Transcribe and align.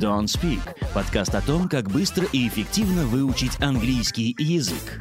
Don't 0.00 0.24
Speak– 0.24 0.60
подкаст 0.94 1.34
о 1.34 1.42
том, 1.42 1.68
как 1.68 1.90
быстро 1.90 2.24
и 2.32 2.48
эффективно 2.48 3.04
выучить 3.04 3.60
английский 3.60 4.34
язык. 4.38 4.98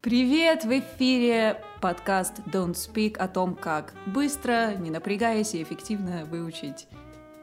Привет! 0.00 0.64
В 0.64 0.70
эфире 0.78 1.62
подкаст 1.82 2.40
Don't 2.50 2.72
Speak 2.72 3.18
о 3.18 3.28
том, 3.28 3.54
как 3.54 3.92
быстро, 4.06 4.74
не 4.76 4.88
напрягаясь 4.88 5.54
и 5.54 5.62
эффективно 5.62 6.24
выучить 6.24 6.86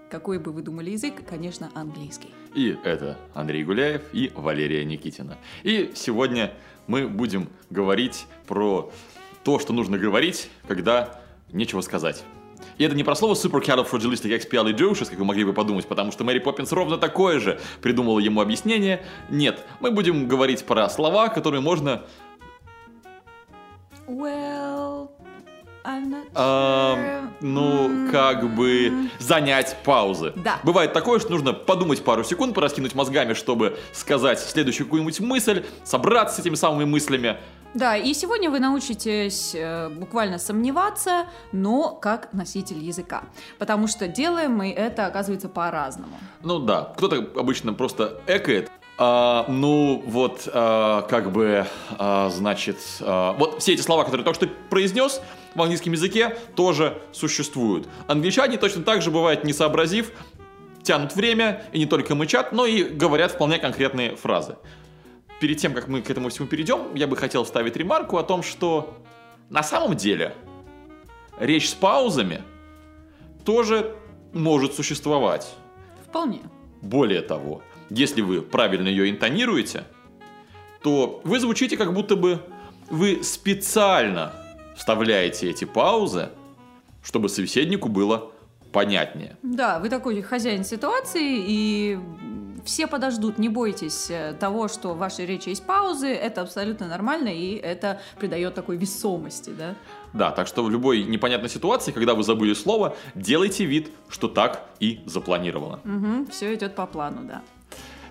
какой 0.09 0.39
бы 0.39 0.51
вы 0.51 0.63
думали 0.63 0.89
язык, 0.89 1.23
конечно, 1.29 1.69
английский. 1.75 2.29
И 2.55 2.75
это 2.83 3.15
Андрей 3.35 3.63
Гуляев 3.63 4.01
и 4.11 4.31
Валерия 4.35 4.83
Никитина. 4.83 5.37
И 5.61 5.91
сегодня 5.93 6.51
мы 6.87 7.07
будем 7.07 7.47
говорить 7.69 8.25
про 8.47 8.91
то, 9.43 9.59
что 9.59 9.71
нужно 9.71 9.99
говорить, 9.99 10.49
когда 10.67 11.21
нечего 11.51 11.81
сказать. 11.81 12.23
И 12.77 12.83
это 12.83 12.95
не 12.95 13.03
про 13.03 13.15
слово 13.15 13.33
supercalifragilisticexpialidocious, 13.33 15.09
как 15.09 15.19
вы 15.19 15.25
могли 15.25 15.43
бы 15.43 15.53
подумать, 15.53 15.87
потому 15.87 16.11
что 16.11 16.23
Мэри 16.23 16.39
Поппинс 16.39 16.71
ровно 16.71 16.97
такое 16.97 17.39
же 17.39 17.59
придумала 17.81 18.19
ему 18.19 18.41
объяснение. 18.41 19.03
Нет, 19.29 19.65
мы 19.79 19.91
будем 19.91 20.27
говорить 20.27 20.65
про 20.65 20.89
слова, 20.89 21.29
которые 21.29 21.61
можно... 21.61 22.03
Well, 24.07 24.68
sure. 25.83 27.29
ну, 27.41 28.11
как 28.11 28.53
бы 28.53 29.09
занять 29.19 29.77
паузы. 29.83 30.33
Да. 30.35 30.59
Бывает 30.63 30.93
такое, 30.93 31.19
что 31.19 31.31
нужно 31.31 31.53
подумать 31.53 32.03
пару 32.03 32.23
секунд, 32.23 32.53
пораскинуть 32.53 32.95
мозгами, 32.95 33.33
чтобы 33.33 33.77
сказать 33.93 34.39
следующую 34.39 34.87
какую-нибудь 34.87 35.19
мысль, 35.19 35.65
собраться 35.83 36.37
с 36.37 36.39
этими 36.39 36.55
самыми 36.55 36.85
мыслями. 36.85 37.37
Да, 37.75 37.95
и 37.95 38.13
сегодня 38.13 38.49
вы 38.49 38.59
научитесь 38.59 39.53
э, 39.53 39.89
буквально 39.89 40.39
сомневаться, 40.39 41.27
но 41.51 41.91
как 41.91 42.33
носитель 42.33 42.79
языка. 42.79 43.23
Потому 43.59 43.87
что 43.87 44.07
делаем 44.07 44.53
мы 44.53 44.71
это, 44.71 45.05
оказывается, 45.05 45.49
по-разному. 45.49 46.17
Ну 46.41 46.59
да, 46.59 46.93
кто-то 46.97 47.17
обычно 47.39 47.73
просто 47.73 48.21
экает. 48.25 48.71
А, 48.97 49.45
ну 49.47 50.03
вот, 50.05 50.49
а, 50.51 51.03
как 51.03 51.31
бы, 51.31 51.65
а, 51.97 52.29
значит, 52.29 52.77
а, 52.99 53.33
вот 53.33 53.61
все 53.61 53.73
эти 53.73 53.81
слова, 53.81 54.03
которые 54.03 54.23
я 54.23 54.25
только 54.25 54.45
что 54.45 54.53
произнес, 54.69 55.21
в 55.55 55.61
английском 55.61 55.93
языке 55.93 56.37
тоже 56.55 57.01
существуют. 57.11 57.87
Англичане 58.07 58.57
точно 58.57 58.83
так 58.83 59.01
же, 59.01 59.11
бывает, 59.11 59.43
не 59.43 59.53
сообразив, 59.53 60.11
тянут 60.83 61.15
время 61.15 61.63
и 61.71 61.79
не 61.79 61.85
только 61.85 62.15
мычат, 62.15 62.51
но 62.51 62.65
и 62.65 62.83
говорят 62.83 63.31
вполне 63.31 63.59
конкретные 63.59 64.15
фразы. 64.15 64.57
Перед 65.39 65.57
тем, 65.57 65.73
как 65.73 65.87
мы 65.87 66.01
к 66.01 66.09
этому 66.09 66.29
всему 66.29 66.47
перейдем, 66.47 66.93
я 66.95 67.07
бы 67.07 67.15
хотел 67.15 67.43
вставить 67.43 67.75
ремарку 67.75 68.17
о 68.17 68.23
том, 68.23 68.43
что 68.43 68.97
на 69.49 69.63
самом 69.63 69.95
деле 69.95 70.35
речь 71.39 71.69
с 71.69 71.73
паузами 71.73 72.43
тоже 73.45 73.95
может 74.33 74.73
существовать. 74.73 75.55
Вполне. 76.05 76.41
Более 76.81 77.21
того, 77.21 77.61
если 77.89 78.21
вы 78.21 78.41
правильно 78.41 78.87
ее 78.87 79.09
интонируете, 79.09 79.85
то 80.83 81.21
вы 81.23 81.39
звучите 81.39 81.77
как 81.77 81.93
будто 81.93 82.15
бы 82.15 82.41
вы 82.89 83.23
специально 83.23 84.33
вставляете 84.79 85.49
эти 85.49 85.65
паузы, 85.65 86.29
чтобы 87.03 87.27
собеседнику 87.27 87.89
было 87.89 88.31
понятнее. 88.71 89.35
Да, 89.43 89.79
вы 89.79 89.89
такой 89.89 90.21
хозяин 90.21 90.63
ситуации, 90.63 91.43
и 91.47 91.99
все 92.63 92.87
подождут, 92.87 93.37
не 93.37 93.49
бойтесь 93.49 94.09
э, 94.09 94.33
того, 94.39 94.67
что 94.69 94.93
в 94.93 94.97
вашей 94.97 95.25
речи 95.25 95.49
есть 95.49 95.65
паузы, 95.65 96.07
это 96.07 96.41
абсолютно 96.41 96.87
нормально, 96.87 97.29
и 97.29 97.55
это 97.55 97.99
придает 98.19 98.53
такой 98.53 98.77
весомости, 98.77 99.49
да? 99.49 99.75
Да, 100.13 100.31
так 100.31 100.47
что 100.47 100.63
в 100.63 100.69
любой 100.69 101.03
непонятной 101.03 101.49
ситуации, 101.49 101.91
когда 101.91 102.13
вы 102.13 102.23
забыли 102.23 102.53
слово, 102.53 102.95
делайте 103.15 103.65
вид, 103.65 103.91
что 104.07 104.27
так 104.27 104.65
и 104.79 105.01
запланировано. 105.05 105.79
Угу, 105.83 106.31
все 106.31 106.53
идет 106.55 106.75
по 106.75 106.85
плану, 106.85 107.23
да. 107.23 107.41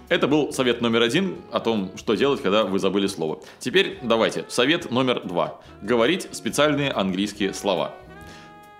Это 0.08 0.26
был 0.26 0.52
совет 0.52 0.80
номер 0.80 1.02
один 1.02 1.36
о 1.52 1.60
том, 1.60 1.92
что 1.96 2.14
делать, 2.14 2.40
когда 2.40 2.64
вы 2.64 2.78
забыли 2.78 3.06
слово. 3.06 3.40
Теперь 3.58 3.98
давайте, 4.02 4.46
совет 4.48 4.90
номер 4.90 5.20
два. 5.26 5.60
Говорить 5.82 6.28
специальные 6.32 6.90
английские 6.90 7.52
слова. 7.52 7.94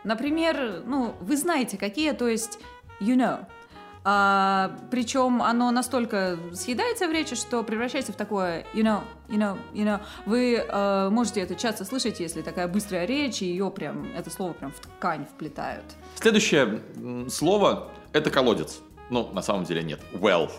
Например, 0.04 0.82
ну, 0.86 1.14
вы 1.20 1.36
знаете, 1.36 1.76
какие, 1.76 2.12
то 2.12 2.26
есть 2.26 2.58
you 3.00 3.14
know. 3.14 3.44
А, 4.04 4.74
причем 4.90 5.42
оно 5.42 5.70
настолько 5.70 6.38
съедается 6.54 7.06
в 7.06 7.12
речи, 7.12 7.36
что 7.36 7.62
превращается 7.62 8.12
в 8.12 8.16
такое 8.16 8.64
you 8.72 8.82
know, 8.82 9.02
you 9.28 9.36
know, 9.36 9.58
you 9.74 9.84
know. 9.84 10.00
Вы 10.24 10.54
э, 10.54 11.08
можете 11.10 11.42
это 11.42 11.56
часто 11.56 11.84
слышать, 11.84 12.20
если 12.20 12.40
такая 12.40 12.68
быстрая 12.68 13.04
речь, 13.04 13.42
и 13.42 13.46
ее 13.46 13.70
прям, 13.70 14.06
это 14.16 14.30
слово 14.30 14.54
прям 14.54 14.72
в 14.72 14.80
ткань 14.80 15.26
вплетают. 15.26 15.84
Следующее 16.14 16.80
слово– 17.28 17.88
это 18.14 18.30
колодец. 18.30 18.80
Ну, 19.10 19.28
на 19.32 19.42
самом 19.42 19.64
деле 19.64 19.82
нет. 19.82 20.00
Well. 20.14 20.50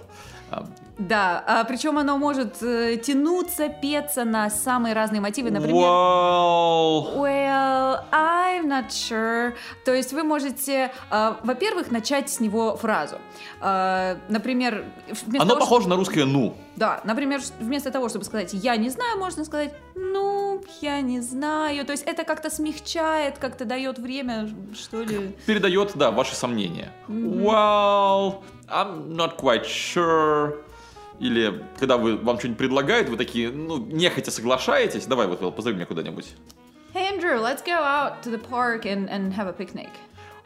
Да, 0.98 1.44
а, 1.48 1.64
причем 1.64 1.98
оно 1.98 2.18
может 2.18 2.62
э, 2.62 2.98
тянуться, 2.98 3.70
петься 3.70 4.26
на 4.26 4.50
самые 4.50 4.94
разные 4.94 5.22
мотивы, 5.22 5.50
например. 5.50 5.76
Well. 5.76 7.18
Well, 7.18 8.04
I'm 8.12 8.68
not 8.68 8.90
sure. 8.90 9.54
То 9.86 9.94
есть 9.94 10.12
вы 10.12 10.24
можете, 10.24 10.92
э, 11.10 11.34
во-первых, 11.42 11.90
начать 11.92 12.30
с 12.30 12.42
него 12.42 12.76
фразу. 12.76 13.18
Э, 13.62 14.18
например, 14.28 14.84
вместо 15.08 15.42
Оно 15.42 15.54
того, 15.54 15.60
похоже 15.62 15.88
на 15.88 15.96
русское 15.96 16.26
«ну». 16.26 16.56
Да, 16.76 17.00
например, 17.06 17.42
вместо 17.60 17.92
того, 17.92 18.10
чтобы 18.10 18.26
сказать 18.26 18.54
«я 18.54 18.76
не 18.76 18.90
знаю», 18.90 19.18
можно 19.18 19.46
сказать 19.46 19.74
«ну, 19.96 20.62
я 20.82 21.00
не 21.00 21.22
знаю». 21.22 21.86
То 21.86 21.94
есть 21.94 22.04
это 22.06 22.26
как-то 22.26 22.50
смягчает, 22.50 23.38
как-то 23.38 23.64
дает 23.64 24.00
время, 24.00 24.50
что 24.74 25.02
ли. 25.02 25.36
Передает, 25.46 25.94
да, 25.96 26.12
ваши 26.12 26.36
сомнения. 26.36 26.92
Well, 27.08 28.42
I'm 28.72 29.16
not 29.16 29.38
quite 29.38 29.66
sure. 29.66 30.64
Или 31.20 31.64
когда 31.78 31.98
вы, 31.98 32.16
вам 32.16 32.40
что-нибудь 32.40 32.58
предлагают, 32.58 33.10
вы 33.10 33.18
такие, 33.18 33.52
ну, 33.52 33.78
нехотя 33.78 34.32
соглашаетесь. 34.32 35.06
Давай, 35.06 35.28
вот, 35.28 35.42
Вэл, 35.42 35.52
позови 35.52 35.76
меня 35.76 35.86
куда-нибудь. 35.86 36.34
Hey, 36.94 37.08
Andrew, 37.08 37.40
let's 37.40 37.62
go 37.62 37.74
out 37.84 38.24
to 38.24 38.32
the 38.32 38.38
park 38.38 38.86
and, 38.86 39.10
and 39.10 39.34
have 39.34 39.48
a 39.48 39.54
picnic. 39.54 39.90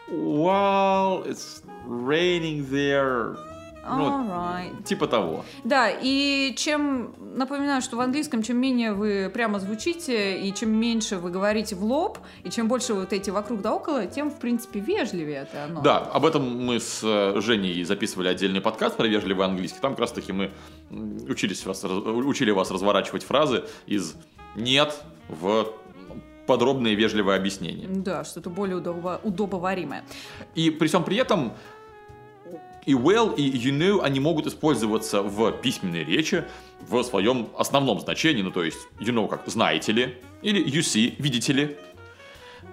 Well, 0.09 1.23
it's 1.25 1.62
raining 1.85 2.67
there. 2.69 3.35
Ну, 3.85 4.09
Alright. 4.09 4.83
типа 4.83 5.07
того. 5.07 5.44
Да, 5.63 5.89
и 5.89 6.53
чем, 6.55 7.13
напоминаю, 7.35 7.81
что 7.81 7.97
в 7.97 7.99
английском, 7.99 8.41
чем 8.41 8.57
менее 8.57 8.94
вы 8.94 9.29
прямо 9.33 9.59
звучите, 9.59 10.39
и 10.41 10.53
чем 10.53 10.71
меньше 10.71 11.17
вы 11.17 11.29
говорите 11.31 11.75
в 11.75 11.83
лоб, 11.83 12.17
и 12.44 12.49
чем 12.49 12.67
больше 12.67 12.94
вот 12.94 13.11
эти 13.11 13.29
вокруг 13.29 13.61
да 13.61 13.73
около, 13.73 14.05
тем, 14.05 14.31
в 14.31 14.39
принципе, 14.39 14.79
вежливее 14.79 15.47
это 15.49 15.66
оно. 15.66 15.81
Да, 15.81 15.97
об 15.97 16.25
этом 16.25 16.66
мы 16.66 16.79
с 16.79 17.01
э, 17.03 17.39
Женей 17.41 17.83
записывали 17.83 18.29
отдельный 18.29 18.61
подкаст 18.61 18.95
про 18.95 19.07
вежливый 19.07 19.45
английский. 19.45 19.79
Там 19.81 19.91
как 19.91 20.00
раз 20.00 20.11
таки 20.13 20.31
мы 20.31 20.51
учились 21.27 21.65
вас, 21.65 21.83
учили 21.83 22.51
вас 22.51 22.71
разворачивать 22.71 23.23
фразы 23.23 23.63
из 23.85 24.15
«нет» 24.55 25.01
в 25.27 25.67
подробное 26.47 26.94
вежливое 26.94 27.38
объяснение. 27.38 27.88
Да, 27.89 28.23
что-то 28.23 28.50
более 28.50 28.77
удобо- 28.77 29.19
удобоваримое. 29.23 30.03
И 30.55 30.69
при 30.69 30.88
всем 30.88 31.03
при 31.03 31.17
этом 31.17 31.53
и 32.85 32.94
well, 32.94 33.35
и 33.35 33.49
you 33.51 33.71
know, 33.71 34.01
они 34.01 34.19
могут 34.19 34.47
использоваться 34.47 35.21
в 35.21 35.51
письменной 35.51 36.03
речи 36.03 36.44
в 36.81 37.03
своем 37.03 37.49
основном 37.57 37.99
значении, 37.99 38.41
ну 38.41 38.51
то 38.51 38.63
есть 38.63 38.77
you 38.99 39.13
know 39.13 39.27
как 39.27 39.44
знаете 39.47 39.91
ли, 39.91 40.17
или 40.41 40.63
you 40.63 40.81
see, 40.81 41.16
видите 41.17 41.53
ли, 41.53 41.77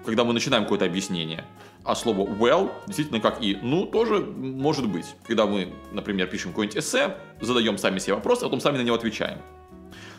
когда 0.05 0.23
мы 0.23 0.33
начинаем 0.33 0.63
какое-то 0.63 0.85
объяснение. 0.85 1.45
А 1.83 1.95
слово 1.95 2.27
well, 2.27 2.71
действительно, 2.85 3.19
как 3.19 3.41
и 3.41 3.57
ну, 3.61 3.85
тоже 3.85 4.19
может 4.19 4.87
быть. 4.87 5.07
Когда 5.25 5.47
мы, 5.47 5.73
например, 5.91 6.27
пишем 6.27 6.51
какое-нибудь 6.51 6.77
эссе, 6.77 7.17
задаем 7.39 7.79
сами 7.79 7.97
себе 7.97 8.13
вопрос, 8.13 8.39
а 8.41 8.45
потом 8.45 8.59
сами 8.59 8.77
на 8.77 8.81
него 8.83 8.95
отвечаем. 8.95 9.39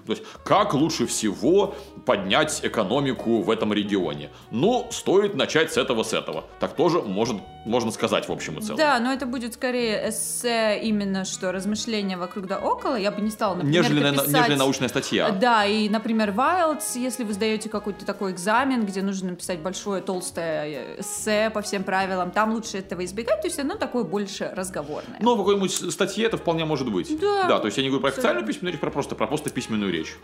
То 0.06 0.12
есть, 0.12 0.24
как 0.44 0.74
лучше 0.74 1.06
всего 1.06 1.76
поднять 2.04 2.60
экономику 2.64 3.42
в 3.42 3.50
этом 3.50 3.72
регионе? 3.72 4.30
Ну, 4.50 4.88
стоит 4.91 5.36
начать 5.36 5.72
с 5.72 5.76
этого, 5.76 6.03
с 6.03 6.12
этого. 6.12 6.44
Так 6.59 6.74
тоже 6.74 7.00
может, 7.00 7.36
можно 7.64 7.90
сказать 7.90 8.28
в 8.28 8.32
общем 8.32 8.59
и 8.59 8.62
целом. 8.62 8.76
Да, 8.76 8.98
но 8.98 9.12
это 9.12 9.26
будет 9.26 9.54
скорее 9.54 10.09
эссе 10.09 10.80
именно 10.82 11.24
что 11.24 11.53
размышления 11.53 12.16
вокруг 12.16 12.47
да 12.47 12.59
около. 12.59 12.97
Я 12.97 13.10
бы 13.12 13.20
не 13.20 13.30
стала, 13.30 13.54
например, 13.54 13.82
Нежели, 13.82 14.00
на- 14.00 14.06
это 14.09 14.24
писать- 14.24 14.41
нежели 14.41 14.54
научная 14.56 14.88
статья. 14.88 15.30
Да, 15.30 15.64
и, 15.64 15.88
например, 15.88 16.30
Wild's, 16.30 16.98
если 16.98 17.24
вы 17.24 17.32
сдаете 17.34 17.68
какой-то 17.68 18.04
такой 18.04 18.32
экзамен, 18.32 18.84
где 18.84 19.03
нужно 19.03 19.30
написать 19.30 19.60
большое 19.60 20.03
толстое 20.03 21.00
эссе 21.00 21.50
по 21.50 21.62
всем 21.62 21.84
правилам, 21.84 22.30
там 22.30 22.53
лучше 22.53 22.78
этого 22.78 23.04
избегать, 23.04 23.41
то 23.42 23.47
есть 23.47 23.59
оно 23.59 23.74
такое 23.76 24.04
больше 24.04 24.53
разговорное. 24.56 25.18
Но 25.20 25.34
в 25.34 25.38
какой-нибудь 25.38 25.92
статье 25.92 26.26
это 26.26 26.36
вполне 26.36 26.65
может 26.65 26.91
быть. 26.91 27.18
Да. 27.20 27.44
Да, 27.48 27.58
то 27.58 27.66
есть 27.66 27.76
я 27.78 27.82
не 27.84 27.88
говорю 27.91 28.03
про 28.03 28.10
официальную 28.10 28.47
письменную 28.47 28.72
речь, 28.72 28.80
про 28.80 28.91
просто, 28.91 29.15
про 29.15 29.26
просто 29.26 29.50
письменную 29.50 29.92
речь. 29.92 30.16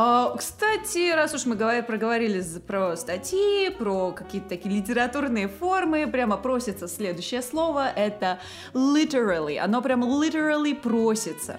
А, 0.00 0.32
кстати, 0.36 1.12
раз 1.12 1.34
уж 1.34 1.44
мы 1.46 1.56
говори- 1.56 1.82
проговорили 1.82 2.40
про 2.64 2.96
статьи, 2.96 3.68
про 3.70 4.12
какие-то 4.12 4.50
такие 4.50 4.76
литературные 4.76 5.48
формы, 5.48 6.06
прямо 6.06 6.36
просится 6.36 6.86
следующее 6.86 7.42
слово, 7.42 7.88
это 7.96 8.38
literally. 8.74 9.56
Оно 9.58 9.82
прям 9.82 10.04
literally 10.04 10.76
просится. 10.76 11.58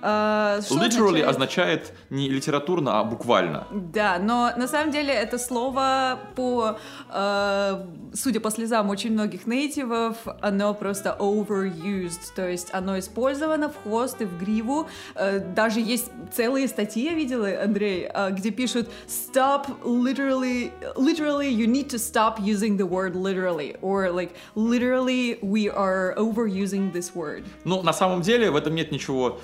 Что 0.00 0.76
Literally 0.76 1.22
означает? 1.22 1.50
означает 1.60 1.92
не 2.10 2.28
литературно, 2.28 3.00
а 3.00 3.04
буквально. 3.04 3.66
Да, 3.70 4.18
но 4.18 4.52
на 4.56 4.68
самом 4.68 4.92
деле 4.92 5.12
это 5.12 5.38
слово 5.38 6.18
по, 6.34 6.78
э, 7.12 7.86
судя 8.12 8.40
по 8.40 8.50
слезам 8.50 8.90
очень 8.90 9.12
многих 9.12 9.46
нейтивов, 9.46 10.16
оно 10.40 10.74
просто 10.74 11.16
overused, 11.18 12.34
то 12.34 12.48
есть 12.48 12.68
оно 12.72 12.98
использовано 12.98 13.68
в 13.68 13.82
хвост 13.82 14.20
и 14.20 14.24
в 14.24 14.38
гриву. 14.38 14.86
Э, 15.14 15.38
даже 15.38 15.80
есть 15.80 16.10
целые 16.32 16.68
статьи, 16.68 17.04
я 17.04 17.14
видела, 17.14 17.48
Андрей, 17.62 18.08
э, 18.12 18.30
где 18.30 18.50
пишут 18.50 18.88
stop 19.08 19.66
literally, 19.84 20.70
literally 20.96 21.50
you 21.50 21.66
need 21.66 21.88
to 21.88 21.98
stop 21.98 22.38
using 22.38 22.76
the 22.76 22.86
word 22.86 23.14
literally, 23.14 23.76
or 23.82 24.10
like 24.10 24.30
literally 24.54 25.38
we 25.42 25.68
are 25.68 26.14
overusing 26.16 26.92
this 26.92 27.14
word. 27.14 27.44
Ну, 27.64 27.82
на 27.82 27.92
самом 27.92 28.22
деле 28.22 28.50
в 28.50 28.56
этом 28.56 28.74
нет 28.74 28.92
ничего 28.92 29.40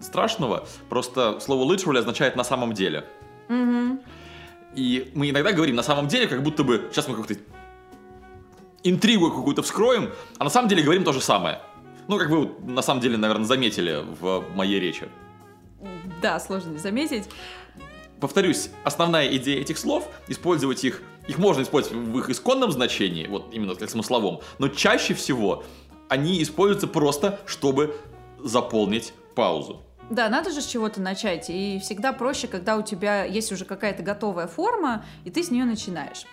страшного. 0.00 0.66
Просто 0.88 1.40
слово 1.40 1.72
literally 1.72 1.98
означает 1.98 2.36
на 2.36 2.44
самом 2.44 2.72
деле. 2.72 3.04
И 4.74 5.10
мы 5.14 5.30
иногда 5.30 5.52
говорим 5.52 5.76
на 5.76 5.82
самом 5.82 6.08
деле, 6.08 6.26
как 6.26 6.42
будто 6.42 6.64
бы 6.64 6.88
сейчас 6.90 7.08
мы 7.08 7.14
как-то 7.14 7.34
интригу 8.82 9.30
какую-то 9.30 9.62
вскроем, 9.62 10.10
а 10.38 10.44
на 10.44 10.50
самом 10.50 10.68
деле 10.68 10.82
говорим 10.82 11.04
то 11.04 11.12
же 11.12 11.20
самое. 11.20 11.60
Ну, 12.08 12.18
как 12.18 12.30
вы 12.30 12.50
на 12.66 12.82
самом 12.82 13.00
деле, 13.00 13.16
наверное, 13.16 13.44
заметили 13.44 14.04
в 14.20 14.44
моей 14.54 14.80
речи. 14.80 15.08
Да, 16.20 16.40
сложно 16.40 16.70
не 16.70 16.78
заметить. 16.78 17.28
Повторюсь, 18.20 18.70
основная 18.84 19.26
идея 19.36 19.60
этих 19.60 19.78
слов— 19.78 20.08
использовать 20.28 20.84
их, 20.84 21.02
их 21.26 21.38
можно 21.38 21.62
использовать 21.62 21.98
в 21.98 22.18
их 22.18 22.30
исконном 22.30 22.70
значении, 22.70 23.26
вот 23.26 23.52
именно 23.52 23.74
как 23.74 23.90
смысловом, 23.90 24.40
но 24.58 24.68
чаще 24.68 25.14
всего 25.14 25.64
они 26.08 26.40
используются 26.42 26.86
просто, 26.86 27.40
чтобы 27.46 27.96
заполнить 28.38 29.12
паузу. 29.34 29.82
Да, 30.10 30.28
надо 30.28 30.50
же 30.50 30.60
с 30.60 30.66
чего-то 30.66 31.00
начать. 31.00 31.48
И 31.48 31.78
всегда 31.80 32.12
проще, 32.12 32.46
когда 32.46 32.76
у 32.76 32.82
тебя 32.82 33.24
есть 33.24 33.50
уже 33.52 33.64
какая-то 33.64 34.02
готовая 34.02 34.46
форма, 34.46 35.04
и 35.24 35.30
ты 35.30 35.42
с 35.42 35.50
нее 35.50 35.64
начинаешь. 35.64 36.26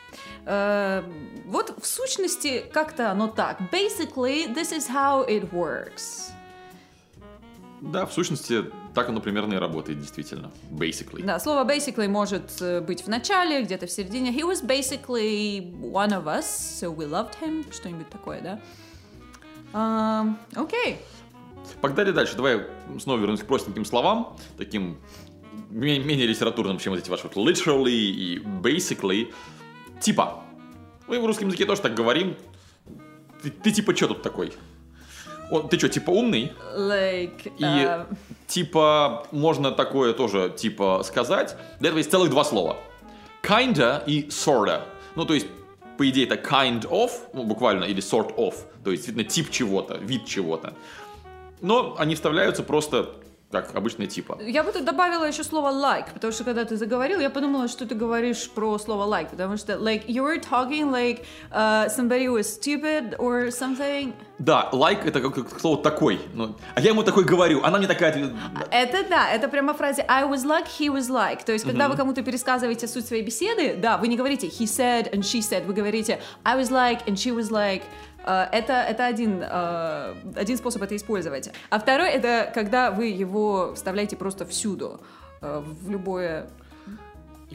Э, 0.46 1.04
вот 1.46 1.75
в 1.81 1.86
сущности 1.86 2.66
как-то 2.74 3.12
оно 3.12 3.28
так. 3.28 3.62
Basically, 3.72 4.54
this 4.54 4.74
is 4.74 4.90
how 4.90 5.25
it 5.28 5.51
works. 5.51 6.31
Да, 7.81 8.06
в 8.06 8.12
сущности, 8.12 8.66
так 8.94 9.07
оно 9.07 9.22
примерно 9.22 9.54
и 9.54 9.57
работает, 9.57 10.00
действительно. 10.00 10.51
Basically. 10.72 11.24
Да, 11.24 11.40
слово 11.40 11.63
basically 11.63 12.10
может 12.10 12.62
э, 12.62 12.81
быть 12.81 13.04
в 13.04 13.07
начале, 13.07 13.62
где-то 13.62 13.88
в 13.88 13.92
середине. 13.92 14.31
He 14.31 14.44
was 14.44 14.62
basically 14.62 15.74
one 15.80 16.10
of 16.10 16.25
us, 16.25 16.44
so 16.81 16.94
we 16.94 17.10
loved 17.10 17.40
him. 17.40 17.66
Что-нибудь 17.72 18.10
такое, 18.10 18.42
да? 18.42 18.60
Ам, 19.72 20.38
Окей. 20.56 21.00
Погнали 21.81 22.12
дальше. 22.12 22.36
Давай 22.36 22.66
снова 23.00 23.19
вернусь 23.19 23.42
к 23.42 23.45
простеньким 23.45 23.86
словам, 23.86 24.38
таким 24.57 24.98
ме- 25.69 26.00
менее 26.00 26.27
литературным, 26.27 26.77
чем 26.77 26.94
вот 26.94 27.00
эти 27.00 27.10
ваши 27.10 27.24
вот 27.24 27.36
literally 27.36 27.89
и 27.89 28.39
basically. 28.39 29.33
Типа. 30.01 30.44
Мы 31.07 31.19
в 31.19 31.25
русском 31.25 31.48
языке 31.48 31.66
тоже 31.66 31.81
так 31.81 31.95
говорим. 31.95 32.36
Ты, 33.42 33.50
ты 33.50 33.71
типа 33.71 33.95
что 33.95 34.10
тут 34.10 34.21
такой? 34.21 34.54
О, 35.50 35.62
ты 35.62 35.80
что, 35.80 35.89
типа 35.89 36.12
умный? 36.12 36.54
Like, 36.77 37.51
И 37.57 37.63
э, 37.63 38.06
типа 38.45 39.25
можно 39.31 39.72
такое 39.72 40.13
тоже 40.13 40.54
типа 40.56 41.01
сказать. 41.04 41.57
Для 41.80 41.89
этого 41.89 41.98
есть 41.98 42.12
целых 42.12 42.30
два 42.30 42.44
слова. 42.44 42.77
Kinda 43.42 44.04
и 44.06 44.27
sorta. 44.27 44.83
Ну, 45.15 45.25
то 45.25 45.33
есть, 45.33 45.48
по 45.98 46.07
идее, 46.07 46.27
это 46.27 46.36
kind 46.36 46.88
of, 46.89 47.12
ну, 47.33 47.44
буквально, 47.44 47.86
или 47.86 48.01
sort 48.01 48.36
of. 48.36 48.54
То 48.83 48.92
есть, 48.92 49.07
видно, 49.07 49.24
тип 49.24 49.50
чего-то, 49.50 49.98
вид 49.98 50.25
чего-то. 50.27 50.75
Но 51.62 51.96
они 51.98 52.16
вставляются 52.16 52.64
просто 52.64 53.10
как 53.52 53.76
обычные 53.76 54.08
типа. 54.08 54.38
Я 54.42 54.64
бы 54.64 54.72
тут 54.72 54.86
добавила 54.86 55.26
еще 55.26 55.44
слово 55.44 55.70
like, 55.70 56.14
потому 56.14 56.32
что 56.32 56.44
когда 56.44 56.66
ты 56.66 56.78
заговорил, 56.78 57.20
я 57.20 57.30
подумала, 57.30 57.68
что 57.68 57.86
ты 57.86 57.96
говоришь 57.96 58.48
про 58.50 58.78
слово 58.78 59.06
like, 59.12 59.30
потому 59.32 59.58
что 59.58 59.74
like 59.74 60.06
you 60.08 60.24
were 60.24 60.40
talking 60.40 60.92
like 60.92 61.26
uh, 61.52 61.88
somebody 61.90 62.28
was 62.28 62.44
stupid 62.44 63.16
or 63.18 63.50
something. 63.50 64.14
Да, 64.38 64.70
like 64.72 65.04
это 65.04 65.20
как, 65.20 65.34
как 65.34 65.60
слово 65.60 65.82
такой. 65.82 66.20
Ну, 66.34 66.56
а 66.76 66.82
я 66.82 66.90
ему 66.92 67.04
такой 67.04 67.24
говорю, 67.24 67.64
она 67.64 67.80
мне 67.80 67.88
такая 67.88 68.14
Это 68.72 69.10
да, 69.10 69.32
это 69.32 69.48
прямо 69.50 69.74
фразе 69.74 70.06
I 70.08 70.26
was 70.26 70.46
like, 70.46 70.68
he 70.68 70.90
was 70.90 71.10
like. 71.10 71.44
То 71.44 71.52
есть, 71.52 71.66
когда 71.66 71.90
вы 71.90 71.96
кому-то 71.96 72.22
пересказываете 72.22 72.88
суть 72.88 73.08
своей 73.08 73.24
беседы, 73.24 73.76
да, 73.76 73.98
вы 73.98 74.10
не 74.10 74.16
говорите 74.16 74.48
he 74.48 74.66
said 74.66 75.12
and 75.12 75.22
she 75.22 75.40
said, 75.40 75.66
вы 75.66 75.74
говорите 75.74 76.22
I 76.46 76.56
was 76.56 76.70
like 76.70 77.08
and 77.08 77.16
she 77.18 77.34
was 77.34 77.50
like. 77.50 77.82
Э, 78.25 78.48
Это, 78.51 78.74
это 78.74 79.06
один, 79.06 79.42
э, 79.42 80.16
один 80.36 80.57
способ 80.57 80.81
это 80.81 80.95
использовать. 80.95 81.51
А 81.69 81.80
второй 81.80 82.10
это 82.10 82.51
когда 82.54 82.92
вы 82.92 83.07
его 83.07 83.74
вставляете 83.75 84.16
просто 84.16 84.45
всюду, 84.45 85.00
э, 85.42 85.63
в 85.63 85.89
любое 85.89 86.48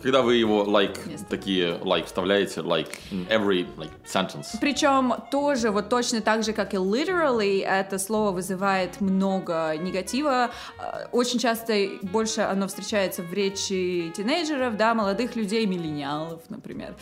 когда 0.05 0.21
вы 0.21 0.35
его 0.37 0.65
like, 0.65 1.09
Место. 1.09 1.27
такие 1.31 1.79
like 1.79 2.05
вставляете, 2.05 2.61
like 2.61 2.91
in 3.11 3.27
every 3.29 3.67
like 3.79 3.91
sentence. 4.05 4.55
Причем 4.61 5.15
тоже 5.31 5.71
вот 5.71 5.89
точно 5.89 6.21
так 6.21 6.45
же, 6.45 6.53
как 6.53 6.75
и 6.75 6.77
literally, 6.77 7.65
это 7.65 7.99
слово 7.99 8.33
вызывает 8.33 9.01
много 9.01 9.75
негатива. 9.79 10.51
Э, 10.79 11.07
Очень 11.11 11.39
часто 11.39 11.89
больше 12.03 12.43
оно 12.43 12.69
встречается 12.69 13.23
в 13.23 13.33
речи 13.33 14.13
тинейджеров, 14.15 14.77
да, 14.77 14.93
молодых 14.93 15.37
людей, 15.37 15.65
миллениалов, 15.65 16.43
например. 16.51 16.95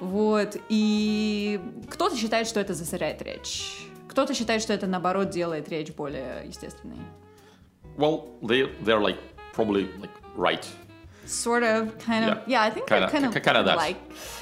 Вот. 0.00 0.56
И 0.70 1.60
кто-то 1.90 2.16
считает, 2.16 2.46
что 2.46 2.58
это 2.58 2.72
засоряет 2.72 3.20
речь. 3.20 3.86
Кто-то 4.08 4.32
считает, 4.32 4.62
что 4.62 4.72
это, 4.72 4.86
наоборот, 4.86 5.28
делает 5.28 5.68
речь 5.68 5.92
более 5.92 6.44
естественной. 6.46 6.96
Well, 7.98 8.30
they 8.40 8.70
they're 8.82 8.98
like 8.98 9.18
probably 9.54 9.90
like 10.00 10.10
right. 10.38 10.66
Sort 11.26 11.62
of, 11.62 11.90
kind 12.06 12.24
of. 12.24 12.38
Yeah. 12.46 12.62
Yeah, 12.62 12.62
I 12.62 12.70
think 12.70 12.86
Kinda- 12.88 13.08
kind 13.10 13.56
of, 13.56 13.66
that. 13.66 13.76
like. 13.76 13.96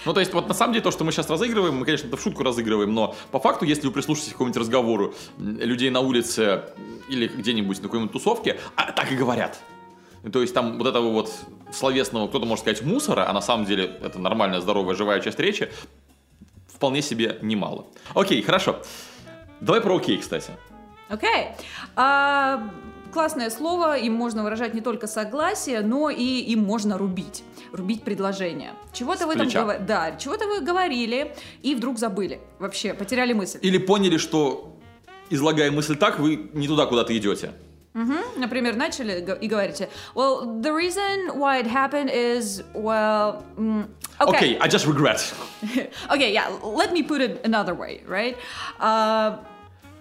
Ну, 0.05 0.13
то 0.13 0.21
есть, 0.21 0.33
вот 0.35 0.49
на 0.49 0.55
самом 0.55 0.73
деле, 0.75 0.83
то, 0.83 0.91
что 0.91 1.05
мы 1.05 1.13
сейчас 1.13 1.29
разыгрываем, 1.31 1.75
мы, 1.77 1.85
конечно, 1.85 2.07
это 2.09 2.17
в 2.17 2.23
шутку 2.23 2.43
разыгрываем, 2.43 2.93
но 2.93 3.15
по 3.31 3.41
факту, 3.41 3.65
если 3.65 3.87
вы 3.87 3.93
прислушаетесь 3.93 4.31
к 4.31 4.33
какому-нибудь 4.33 4.61
разговору 4.61 5.15
людей 5.39 5.91
на 5.91 6.01
улице 6.01 6.65
или 7.09 7.27
где-нибудь 7.27 7.79
на 7.79 7.85
какой-нибудь 7.89 8.13
тусовке, 8.13 8.61
а, 8.77 8.93
так 8.93 9.11
и 9.11 9.17
говорят. 9.17 9.59
То 10.33 10.41
есть 10.41 10.55
там 10.55 10.79
вот 10.79 10.87
этого 10.87 11.11
вот 11.11 11.31
словесного, 11.73 12.29
кто-то 12.29 12.47
может 12.47 12.65
сказать, 12.65 12.83
мусора, 12.83 13.29
а 13.29 13.33
на 13.33 13.41
самом 13.41 13.67
деле 13.67 13.85
это 14.03 14.19
нормальная, 14.19 14.61
здоровая, 14.61 14.95
живая 14.95 15.21
часть 15.21 15.39
речи, 15.39 15.71
вполне 16.69 17.03
себе 17.03 17.39
немало. 17.43 17.87
Окей, 18.15 18.41
хорошо. 18.43 18.81
Давай 19.61 19.81
про 19.81 19.97
окей, 19.97 20.19
кстати. 20.19 20.51
Окей. 21.09 21.49
А, 21.97 22.69
классное 23.15 23.49
слово, 23.51 23.97
им 23.97 24.13
можно 24.13 24.43
выражать 24.43 24.75
не 24.75 24.81
только 24.81 25.07
согласие, 25.07 25.81
но 25.81 26.11
и 26.11 26.23
им 26.53 26.65
можно 26.65 26.99
рубить. 26.99 27.43
Рубить 27.73 28.03
предложение. 28.03 28.73
Чего-то 28.93 29.27
вы 29.27 29.35
там 29.37 29.47
плеча. 29.47 29.61
говор- 29.63 29.79
да, 29.87 30.17
чего-то 30.17 30.47
вы 30.47 30.61
говорили 30.61 31.35
и 31.63 31.75
вдруг 31.75 31.99
забыли. 31.99 32.41
Вообще, 32.59 32.93
потеряли 32.93 33.33
мысль. 33.33 33.59
Или 33.63 33.79
поняли, 33.79 34.19
что, 34.19 34.77
излагая 35.31 35.71
мысль 35.71 35.97
так, 35.97 36.19
вы 36.19 36.51
не 36.53 36.67
туда 36.69 36.87
куда-то 36.87 37.17
идете. 37.17 37.53
Мгм. 37.95 38.17
Например, 38.37 38.75
начали 38.75 39.25
и 39.41 39.47
говорите, 39.49 39.89
well, 40.17 40.45
the 40.61 40.73
reason 40.75 41.39
why 41.39 41.61
it 41.63 41.67
happened 41.69 42.11
is, 42.13 42.65
well, 42.75 43.45
Окей, 44.19 44.57
okay. 44.57 44.59
I 44.61 44.69
just 44.69 44.87
regret. 44.87 45.33
Okay, 46.13 46.33
yeah, 46.33 46.49
let 46.63 46.93
me 46.93 47.03
put 47.05 47.21
it 47.21 47.41
another 47.45 47.75
way, 47.77 48.01
right? 48.09 48.37
А, 48.81 49.41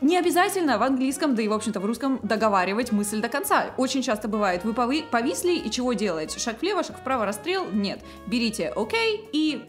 не 0.03 0.17
обязательно 0.17 0.77
в 0.77 0.83
английском, 0.83 1.33
да 1.33 1.41
и, 1.41 1.47
в 1.47 1.53
общем-то, 1.53 1.79
в 1.79 1.85
русском 1.85 2.19
договаривать 2.23 2.91
мысль 2.91 3.21
до 3.21 3.29
конца. 3.29 3.71
Очень 3.77 4.03
часто 4.03 4.27
бывает, 4.27 4.63
вы 4.63 4.73
пови- 4.73 5.05
повисли, 5.09 5.53
и 5.53 5.71
чего 5.71 5.93
делаете? 5.93 6.39
Шаг 6.39 6.61
влево, 6.61 6.83
шаг 6.83 6.99
вправо, 6.99 7.25
расстрел? 7.25 7.65
Нет. 7.71 8.01
Берите 8.27 8.67
окей 8.75 9.23
и 9.31 9.63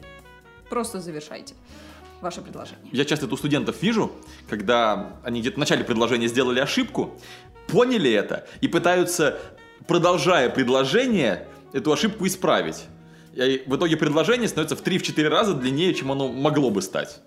просто 0.69 1.01
завершайте 1.01 1.55
ваше 2.21 2.41
предложение. 2.41 2.89
Я 2.91 3.05
часто 3.05 3.27
это 3.27 3.35
у 3.35 3.39
студентов 3.39 3.81
вижу, 3.81 4.11
когда 4.49 5.13
они 5.23 5.41
где-то 5.41 5.57
в 5.57 5.59
начале 5.59 5.85
предложения 5.85 6.27
сделали 6.27 6.59
ошибку, 6.59 7.15
поняли 7.69 8.11
это 8.11 8.47
и 8.61 8.69
пытаются, 8.69 9.39
продолжая 9.87 10.51
предложение, 10.51 11.47
эту 11.73 11.93
ошибку 11.93 12.27
исправить. 12.27 12.85
И 13.35 13.63
в 13.67 13.77
итоге 13.77 13.97
предложение 13.97 14.49
становится 14.49 14.77
в 14.77 14.83
3-4 14.83 15.29
раза 15.29 15.55
длиннее, 15.55 15.93
чем 15.93 16.13
оно 16.13 16.29
могло 16.29 16.71
бы 16.71 16.83
стать. 16.83 17.21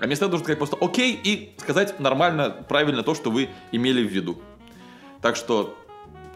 А 0.00 0.06
вместо 0.06 0.24
этого 0.24 0.38
нужно 0.38 0.44
сказать 0.44 0.58
просто 0.58 0.76
«окей» 0.80 1.18
и 1.22 1.52
сказать 1.58 2.00
нормально, 2.00 2.64
правильно 2.68 3.02
то, 3.02 3.14
что 3.14 3.30
вы 3.30 3.50
имели 3.70 4.02
в 4.02 4.10
виду. 4.10 4.38
Так 5.20 5.36
что, 5.36 5.76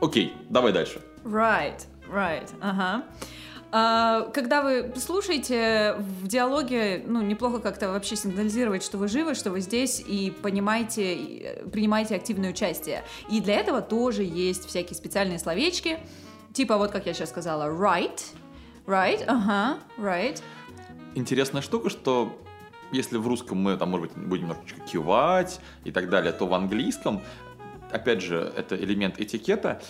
окей, 0.03 0.35
давай 0.51 0.73
дальше. 0.73 1.01
Right, 1.25 1.81
right, 2.13 2.51
ага. 2.61 3.05
А, 3.73 4.31
Когда 4.35 4.63
вы 4.63 4.93
слушаете 4.97 5.97
в 5.99 6.29
диалоге, 6.29 7.03
ну, 7.07 7.23
неплохо 7.23 7.59
как-то 7.59 7.89
вообще 7.89 8.17
сигнализировать, 8.17 8.85
что 8.85 8.99
вы 8.99 9.09
живы, 9.09 9.35
что 9.35 9.51
вы 9.51 9.61
здесь, 9.61 9.99
и 10.07 10.31
понимаете, 10.43 11.15
и, 11.15 11.43
э, 11.43 11.67
принимаете 11.71 12.17
активное 12.17 12.51
участие. 12.51 13.03
И 13.31 13.41
для 13.41 13.55
этого 13.55 13.81
тоже 13.81 14.23
есть 14.25 14.69
всякие 14.69 14.95
специальные 14.95 15.39
словечки, 15.39 15.99
типа 16.53 16.77
вот, 16.77 16.91
как 16.91 17.07
я 17.07 17.15
сейчас 17.15 17.31
сказала, 17.31 17.65
right, 17.65 18.21
right, 18.87 19.25
ага, 19.27 19.79
right. 19.97 20.41
Интересная 21.15 21.63
штука, 21.63 21.89
что 21.89 22.39
если 22.93 23.17
в 23.17 23.27
русском 23.27 23.59
мы 23.59 23.77
там, 23.77 23.91
может 23.91 24.13
быть, 24.13 24.27
будем 24.27 24.49
немножечко 24.49 24.81
кивать 24.81 25.61
и 25.85 25.91
так 25.91 26.09
далее, 26.11 26.33
то 26.33 26.47
в 26.47 26.55
английском 26.55 27.21
опять 27.95 28.21
же, 28.21 28.53
это 28.57 28.77
элемент 28.77 29.21
этикета, 29.21 29.81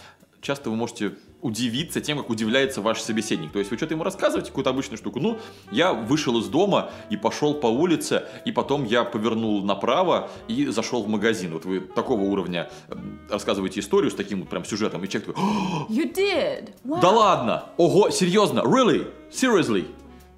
часто 0.40 0.70
вы 0.70 0.76
можете 0.76 1.14
удивиться 1.40 2.00
тем, 2.00 2.18
как 2.18 2.30
удивляется 2.30 2.80
ваш 2.80 3.00
собеседник. 3.00 3.52
То 3.52 3.58
есть 3.58 3.70
вы 3.70 3.76
что-то 3.76 3.94
ему 3.94 4.04
рассказываете, 4.04 4.48
какую-то 4.48 4.70
обычную 4.70 4.98
штуку. 4.98 5.20
Ну, 5.20 5.38
я 5.70 5.92
вышел 5.92 6.38
из 6.38 6.46
дома 6.46 6.90
и 7.10 7.16
пошел 7.16 7.54
по 7.54 7.66
улице, 7.66 8.24
и 8.44 8.52
потом 8.52 8.84
я 8.84 9.04
повернул 9.04 9.62
направо 9.62 10.30
и 10.48 10.66
зашел 10.66 11.02
в 11.02 11.08
магазин. 11.08 11.52
Вот 11.52 11.64
вы 11.64 11.80
такого 11.80 12.22
уровня 12.22 12.70
м, 12.88 13.20
рассказываете 13.30 13.80
историю 13.80 14.10
с 14.10 14.14
таким 14.14 14.40
вот 14.40 14.48
прям 14.48 14.64
сюжетом, 14.64 15.04
и 15.04 15.08
человек 15.08 15.34
такой, 15.34 15.42
«О, 15.42 15.86
You 15.90 16.14
did. 16.14 16.70
Wow. 16.84 17.00
да 17.00 17.10
ладно, 17.10 17.64
ого, 17.76 18.10
серьезно, 18.10 18.60
really, 18.60 19.10
seriously, 19.30 19.86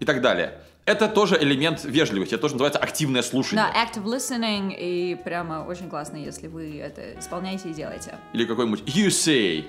и 0.00 0.04
так 0.04 0.20
далее. 0.20 0.60
Это 0.87 1.09
тоже 1.09 1.37
элемент 1.43 1.83
вежливости, 1.83 2.35
это 2.35 2.43
тоже 2.43 2.55
называется 2.55 2.78
активное 2.78 3.23
слушание. 3.23 3.66
Да, 3.66 3.85
active 3.85 4.05
listening, 4.05 4.73
и 4.73 5.16
прямо 5.16 5.66
очень 5.69 5.90
классно, 5.90 6.16
если 6.16 6.47
вы 6.47 6.78
это 6.78 7.19
исполняете 7.19 7.71
и 7.71 7.75
делаете. 7.75 8.21
Или 8.33 8.45
какой-нибудь 8.45 8.83
you 8.83 9.09
say, 9.09 9.64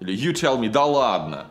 или 0.00 0.14
you 0.14 0.32
tell 0.32 0.58
me, 0.58 0.68
да 0.68 0.84
ладно. 0.84 1.46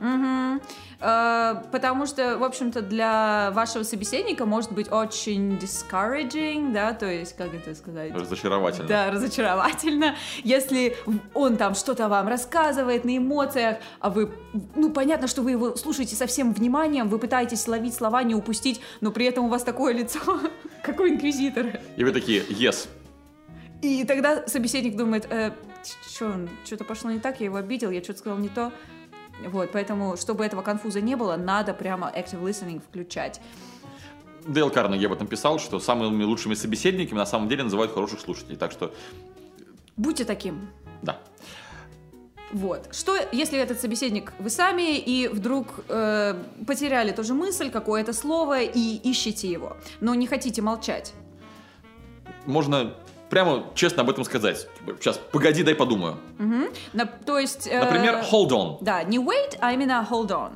Э, 0.99 1.55
потому 1.71 2.05
что, 2.05 2.37
в 2.37 2.43
общем-то, 2.43 2.81
для 2.81 3.51
вашего 3.51 3.83
собеседника 3.83 4.45
может 4.45 4.71
быть 4.71 4.91
очень 4.91 5.57
discouraging, 5.57 6.73
да, 6.73 6.93
то 6.93 7.05
есть, 7.05 7.35
как 7.35 7.53
это 7.53 7.75
сказать? 7.75 8.13
Разочаровательно. 8.13 8.87
Да, 8.87 9.11
разочаровательно. 9.11 10.15
Если 10.43 10.97
он 11.33 11.57
там 11.57 11.75
что-то 11.75 12.07
вам 12.09 12.27
рассказывает 12.27 13.05
на 13.05 13.17
эмоциях, 13.17 13.77
а 13.99 14.09
вы, 14.09 14.31
ну, 14.75 14.91
понятно, 14.91 15.27
что 15.27 15.41
вы 15.41 15.51
его 15.51 15.75
слушаете 15.75 16.15
со 16.15 16.25
всем 16.25 16.53
вниманием, 16.53 17.09
вы 17.09 17.19
пытаетесь 17.19 17.67
ловить 17.67 17.93
слова, 17.93 18.23
не 18.23 18.33
упустить, 18.33 18.81
но 19.01 19.11
при 19.11 19.25
этом 19.25 19.45
у 19.45 19.49
вас 19.49 19.63
такое 19.63 19.93
лицо, 19.93 20.19
как 20.83 20.99
у 20.99 21.07
инквизитора. 21.07 21.79
И 21.95 22.03
вы 22.03 22.11
такие, 22.11 22.41
yes. 22.43 22.87
И 23.81 24.03
тогда 24.05 24.47
собеседник 24.47 24.95
думает, 24.95 25.27
э, 25.29 25.51
что, 26.07 26.47
что-то 26.65 26.83
пошло 26.83 27.11
не 27.11 27.19
так, 27.19 27.39
я 27.39 27.45
его 27.45 27.57
обидел, 27.57 27.91
я 27.91 28.03
что-то 28.03 28.19
сказал 28.19 28.37
не 28.39 28.49
то. 28.49 28.71
Вот, 29.45 29.69
поэтому, 29.71 30.17
чтобы 30.17 30.43
этого 30.45 30.63
конфуза 30.63 30.99
не 30.99 31.15
было, 31.15 31.35
надо 31.35 31.73
прямо 31.73 32.11
active 32.15 32.41
listening 32.41 32.81
включать. 32.81 33.39
Дейл 34.47 34.69
Карнеги 34.69 35.05
об 35.05 35.13
этом 35.13 35.27
писал, 35.27 35.59
что 35.59 35.79
самыми 35.79 36.23
лучшими 36.23 36.55
собеседниками 36.55 37.17
на 37.17 37.25
самом 37.25 37.49
деле 37.49 37.63
называют 37.63 37.93
хороших 37.93 38.19
слушателей. 38.21 38.57
Так 38.57 38.71
что, 38.71 38.93
Будьте 39.95 40.25
таким. 40.25 40.69
да. 41.01 41.19
Вот. 42.51 42.95
Что, 42.95 43.17
если 43.33 43.59
этот 43.59 43.81
собеседник 43.81 44.31
вы 44.39 44.49
сами 44.49 44.97
и 44.97 45.27
вдруг 45.27 45.81
э, 45.89 46.41
потеряли 46.65 47.11
тоже 47.11 47.33
мысль, 47.33 47.69
какое-то 47.69 48.13
слово 48.13 48.61
и 48.61 48.95
ищете 48.95 49.51
его, 49.51 49.75
но 49.99 50.15
не 50.15 50.27
хотите 50.27 50.61
молчать? 50.61 51.13
Можно 52.45 52.95
прямо 53.29 53.65
честно 53.75 54.03
об 54.03 54.09
этом 54.09 54.23
сказать. 54.23 54.67
Сейчас, 54.99 55.17
погоди, 55.31 55.63
дай 55.63 55.75
подумаю. 55.75 56.17
На- 56.93 57.05
то 57.05 57.37
есть... 57.39 57.67
э, 57.67 57.79
Например, 57.79 58.23
hold 58.31 58.49
on. 58.49 58.77
Да, 58.81 59.03
не 59.03 59.17
wait, 59.19 59.57
а 59.59 59.73
именно 59.73 60.05
hold 60.09 60.29
on. 60.29 60.51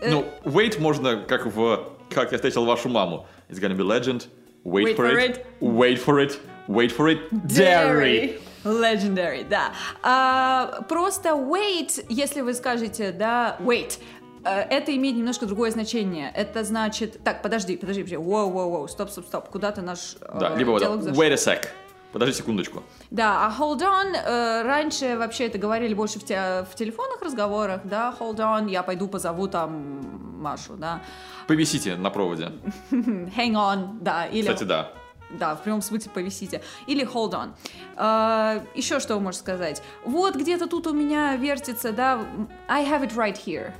Э, 0.00 0.10
Ну, 0.10 0.24
wait 0.44 0.80
можно, 0.80 1.16
как 1.16 1.46
в 1.46 1.90
«Как 2.10 2.32
я 2.32 2.38
встретил 2.38 2.64
вашу 2.64 2.88
маму». 2.88 3.26
It's 3.48 3.60
gonna 3.60 3.76
be 3.76 3.84
legend. 3.86 4.28
Wait, 4.64 4.84
Wait 4.84 4.96
for, 4.96 5.08
for 5.08 5.18
it. 5.18 5.30
it. 5.36 5.46
Wait 5.60 6.04
for 6.04 6.18
it. 6.20 6.38
Wait 6.68 6.92
for 6.96 7.08
it. 7.08 7.20
Dairy. 7.30 8.40
Legendary, 8.64 9.42
да. 9.48 9.72
А, 10.02 10.82
просто 10.88 11.30
wait, 11.30 12.04
если 12.10 12.42
вы 12.42 12.52
скажете, 12.54 13.10
да, 13.10 13.56
wait, 13.60 13.98
это 14.44 14.96
имеет 14.96 15.16
немножко 15.16 15.46
другое 15.46 15.70
значение. 15.70 16.32
Это 16.34 16.64
значит... 16.64 17.22
Так, 17.24 17.42
подожди, 17.42 17.76
подожди, 17.76 18.02
подожди. 18.02 18.16
Воу, 18.16 18.50
воу, 18.50 18.70
воу, 18.70 18.88
стоп, 18.88 19.10
стоп, 19.10 19.26
стоп. 19.26 19.48
Куда 19.48 19.72
ты 19.72 19.82
наш 19.82 20.16
э, 20.20 20.38
Да, 20.38 20.54
либо 20.56 20.70
вот 20.70 20.82
wait 20.82 21.32
a 21.32 21.34
sec. 21.34 21.68
Подожди 22.12 22.34
секундочку. 22.34 22.82
Да, 23.10 23.46
а 23.46 23.54
hold 23.56 23.80
on, 23.82 24.16
э, 24.16 24.62
раньше 24.62 25.16
вообще 25.16 25.46
это 25.46 25.58
говорили 25.58 25.94
больше 25.94 26.18
в, 26.18 26.24
те- 26.24 26.66
в 26.70 26.74
телефонных 26.74 27.22
разговорах, 27.22 27.82
да, 27.84 28.14
hold 28.18 28.36
on, 28.38 28.68
я 28.68 28.82
пойду 28.82 29.06
позову 29.06 29.46
там 29.46 30.40
Машу, 30.40 30.74
да. 30.74 31.02
Повисите 31.46 31.96
на 31.96 32.10
проводе. 32.10 32.52
Hang 32.90 33.52
on, 33.52 33.98
да, 34.00 34.26
или... 34.26 34.42
Кстати, 34.42 34.64
да. 34.64 34.92
Да, 35.38 35.54
в 35.54 35.62
прямом 35.62 35.80
смысле 35.80 36.10
повисите. 36.12 36.60
Или 36.88 37.04
hold 37.06 37.30
on. 37.32 37.50
А, 37.96 38.60
еще 38.74 38.98
что 38.98 39.14
вы 39.14 39.20
можете 39.20 39.42
сказать? 39.44 39.82
Вот 40.04 40.34
где-то 40.34 40.66
тут 40.66 40.88
у 40.88 40.92
меня 40.92 41.36
вертится, 41.36 41.92
да, 41.92 42.20
I 42.66 42.84
have 42.84 43.02
it 43.02 43.14
right 43.14 43.36
here. 43.46 43.72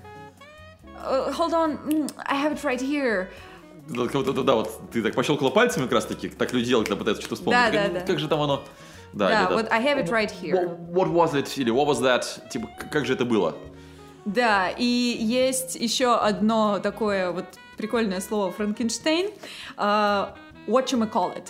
Uh, 1.05 1.33
hold 1.33 1.53
on, 1.55 1.79
I 2.27 2.37
have 2.37 2.53
it 2.53 2.63
right 2.65 2.81
here. 2.81 3.29
Да, 3.89 4.05
будто, 4.05 4.43
да, 4.43 4.55
вот 4.55 4.91
ты 4.93 5.03
так 5.03 5.15
пощелкала 5.15 5.51
пальцами 5.51 5.85
как 5.85 5.93
раз 5.93 6.07
таки, 6.07 6.29
так 6.29 6.53
люди 6.53 6.67
делают, 6.67 6.89
когда 6.89 6.99
пытаются 6.99 7.23
что-то 7.23 7.37
вспомнить. 7.37 7.73
Да, 7.73 7.83
да, 7.83 7.89
«Ну, 7.89 7.95
да. 7.95 8.01
Как 8.01 8.19
же 8.19 8.29
там 8.29 8.41
оно? 8.41 8.63
Да, 9.13 9.29
Да, 9.29 9.49
да. 9.49 9.57
вот 9.57 9.73
I 9.73 9.83
have 9.83 9.99
it 9.99 10.09
right 10.11 10.31
here. 10.31 10.55
What, 10.93 11.09
what 11.09 11.13
was 11.13 11.35
it? 11.35 11.59
Или 11.59 11.73
what 11.73 11.87
was 11.87 12.01
that? 12.03 12.25
Типа, 12.51 12.69
как 12.93 13.05
же 13.07 13.15
это 13.15 13.25
было? 13.25 13.57
Да, 14.25 14.69
и 14.69 14.85
есть 14.85 15.75
еще 15.75 16.17
одно 16.17 16.79
такое 16.79 17.33
вот 17.33 17.47
прикольное 17.77 18.21
слово 18.21 18.53
Франкенштейн. 18.53 19.31
Uh, 19.77 20.29
whatchamacallit. 20.69 21.49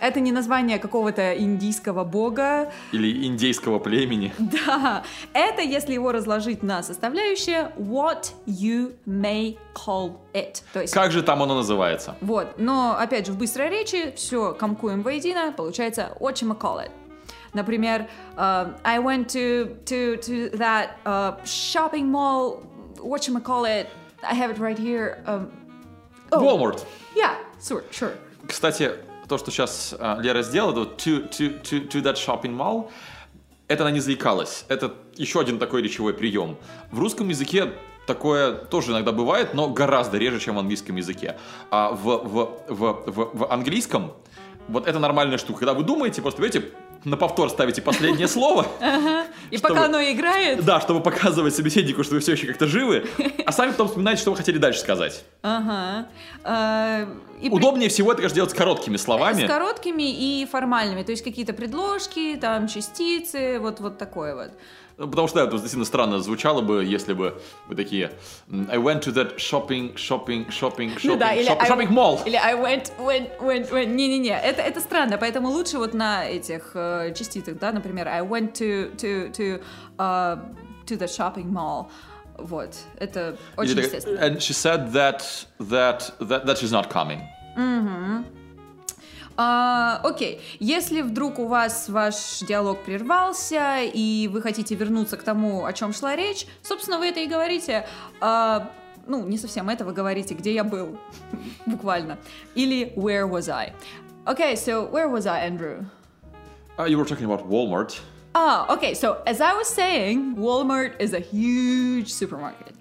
Это 0.00 0.20
не 0.20 0.30
название 0.32 0.78
какого-то 0.78 1.32
индийского 1.38 2.04
бога, 2.04 2.70
Или 2.92 3.26
индейского 3.26 3.78
племени. 3.78 4.32
Да, 4.66 5.02
это 5.32 5.62
если 5.62 5.94
его 5.94 6.12
разложить 6.12 6.62
на 6.62 6.82
составляющие 6.82 7.72
what 7.78 8.32
you 8.46 8.94
may 9.06 9.56
call 9.74 10.18
it. 10.34 10.62
То 10.72 10.80
есть, 10.82 10.92
Как 10.92 11.12
же 11.12 11.22
там 11.22 11.42
оно 11.42 11.54
называется? 11.54 12.16
вот, 12.20 12.58
но 12.58 12.96
опять 12.98 13.26
же 13.26 13.32
в 13.32 13.38
быстрой 13.38 13.70
речи 13.70 14.12
все 14.16 14.52
комкуем 14.52 15.02
воедино, 15.02 15.52
получается 15.56 16.12
whatchamacallit. 16.20 16.90
Например, 17.54 18.06
uh, 18.36 18.74
I 18.84 18.98
went 18.98 19.28
to, 19.28 19.76
to, 19.86 20.18
to 20.18 20.50
that 20.58 20.98
uh, 21.06 21.36
shopping 21.44 22.10
mall, 22.10 22.62
whatchamacallit, 22.98 23.86
I 24.22 24.34
have 24.34 24.50
it 24.50 24.58
right 24.58 24.78
here. 24.78 25.22
Um, 25.26 25.50
oh, 26.32 26.40
Walmart. 26.42 26.84
Yeah, 27.14 27.36
sure, 27.62 27.84
sure. 27.90 28.12
Кстати, 28.46 28.90
то, 29.28 29.38
что 29.38 29.50
сейчас 29.50 29.94
а, 29.98 30.18
Лера 30.20 30.42
сделала, 30.42 30.72
вот 30.72 31.00
to, 31.00 31.28
to, 31.30 31.62
to, 31.62 31.88
to 31.88 32.02
that 32.02 32.14
shopping 32.14 32.56
mall, 32.56 32.90
это 33.68 33.82
она 33.82 33.90
не 33.90 34.00
заикалась. 34.00 34.64
Это 34.68 34.94
еще 35.16 35.40
один 35.40 35.58
такой 35.58 35.82
речевой 35.82 36.14
прием. 36.14 36.56
В 36.90 36.98
русском 37.00 37.28
языке 37.28 37.72
такое 38.06 38.52
тоже 38.52 38.92
иногда 38.92 39.12
бывает, 39.12 39.54
но 39.54 39.68
гораздо 39.68 40.18
реже, 40.18 40.38
чем 40.38 40.56
в 40.56 40.58
английском 40.58 40.96
языке. 40.96 41.36
А 41.70 41.90
в, 41.90 42.04
в, 42.04 42.58
в, 42.68 43.10
в, 43.10 43.38
в 43.38 43.52
английском 43.52 44.12
вот 44.68 44.86
это 44.86 44.98
нормальная 44.98 45.38
штука. 45.38 45.60
Когда 45.60 45.74
вы 45.74 45.84
думаете, 45.84 46.22
просто 46.22 46.40
берете 46.42 46.70
на 47.06 47.16
повтор 47.16 47.48
ставите 47.50 47.80
последнее 47.82 48.26
слово, 48.28 48.66
И 49.50 49.58
Чтобы- 49.58 49.74
пока 49.74 49.84
оно 49.86 50.02
играет, 50.02 50.64
да, 50.64 50.80
чтобы 50.80 51.00
показывать 51.00 51.54
собеседнику, 51.54 52.02
что 52.02 52.14
вы 52.14 52.20
все 52.20 52.32
еще 52.32 52.48
как-то 52.48 52.66
живы, 52.66 53.06
а 53.46 53.52
сами 53.52 53.70
потом 53.70 53.86
вспоминаете, 53.86 54.20
что 54.22 54.32
вы 54.32 54.36
хотели 54.36 54.58
дальше 54.58 54.80
сказать. 54.80 55.24
ага. 55.42 56.08
А, 56.42 57.06
при- 57.40 57.48
Удобнее 57.48 57.88
всего 57.90 58.10
это, 58.10 58.16
конечно, 58.22 58.34
делать 58.34 58.50
с 58.50 58.54
короткими 58.54 58.96
С 58.96 59.02
словами. 59.02 59.46
короткими 59.46 60.02
и 60.02 60.46
формальными, 60.50 61.04
то 61.04 61.12
есть 61.12 61.22
какие-то 61.22 61.52
предложки, 61.52 62.36
там 62.40 62.66
частицы, 62.66 63.58
вот, 63.60 63.78
вот 63.78 63.98
такое 63.98 64.34
вот. 64.34 64.50
Ну, 64.98 65.08
Потому 65.08 65.28
что 65.28 65.40
да, 65.40 65.44
это 65.44 65.52
действительно 65.52 65.84
странно 65.84 66.20
звучало 66.20 66.62
бы, 66.62 66.82
если 66.82 67.12
бы 67.12 67.38
вы 67.68 67.74
такие 67.74 68.12
I 68.50 68.78
went 68.78 69.02
to 69.02 69.12
that 69.12 69.36
shopping, 69.36 69.94
shopping, 69.94 70.48
shopping, 70.48 70.96
shopping, 70.96 71.00
Ну 71.04 71.16
да, 71.16 71.34
или 71.34 71.46
shop- 71.46 71.60
I- 71.60 71.68
shopping 71.68 71.90
mall. 71.90 72.20
Или 72.26 72.36
I 72.36 72.54
went, 72.54 72.90
went, 72.98 73.38
went, 73.38 73.70
went. 73.70 73.86
Не-не-не, 73.86 74.30
это, 74.40 74.62
это 74.62 74.80
странно, 74.80 75.18
поэтому 75.18 75.48
лучше 75.50 75.76
вот 75.76 75.92
на 75.92 76.24
этих 76.26 76.70
э, 76.74 77.12
частицах, 77.14 77.58
да, 77.58 77.72
например, 77.72 78.08
I 78.08 78.22
went 78.22 78.54
to, 78.54 78.96
to, 78.96 79.30
to, 79.32 79.62
uh, 79.98 80.38
to 80.86 80.96
the 80.96 81.06
shopping 81.06 81.50
mall. 81.52 81.88
Вот, 82.38 82.74
это 82.98 83.36
очень 83.56 83.72
Или 83.72 83.82
естественно. 83.82 84.18
And 84.18 84.38
she 84.40 84.52
said 84.54 84.92
that, 84.92 85.22
that, 85.58 86.12
that, 86.20 86.46
that 86.46 86.56
she's 86.58 86.72
not 86.72 86.88
coming. 86.90 87.20
А, 89.36 90.00
окей, 90.02 90.40
если 90.60 91.02
вдруг 91.02 91.38
у 91.38 91.46
вас 91.46 91.88
ваш 91.88 92.40
диалог 92.40 92.82
прервался, 92.82 93.80
и 93.82 94.28
вы 94.28 94.40
хотите 94.40 94.74
вернуться 94.74 95.16
к 95.16 95.22
тому, 95.22 95.66
о 95.66 95.72
чем 95.72 95.92
шла 95.92 96.16
речь, 96.16 96.46
собственно, 96.62 96.98
вы 96.98 97.08
это 97.08 97.20
и 97.20 97.26
говорите. 97.26 97.86
А, 98.20 98.70
ну, 99.06 99.26
не 99.26 99.36
совсем 99.36 99.68
это 99.68 99.84
вы 99.84 99.92
говорите, 99.92 100.34
где 100.34 100.54
я 100.54 100.64
был, 100.64 100.98
буквально. 101.66 102.18
Или 102.54 102.92
where 102.96 103.28
was 103.28 103.48
I? 103.48 103.72
Okay, 104.26 104.54
so 104.54 104.90
where 104.90 105.08
was 105.08 105.26
I, 105.26 105.46
Andrew? 105.46 105.84
Uh, 106.78 106.84
you 106.84 106.98
were 106.98 107.04
talking 107.04 107.26
about 107.26 107.48
Walmart. 107.48 108.00
Ah, 108.34 108.66
okay, 108.74 108.94
so 108.94 109.22
as 109.26 109.40
I 109.40 109.54
was 109.54 109.68
saying, 109.68 110.36
Walmart 110.36 111.00
is 111.00 111.14
a 111.14 111.20
huge 111.20 112.12
supermarket. 112.12 112.75